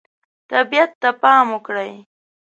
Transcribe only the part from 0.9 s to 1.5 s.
ته پام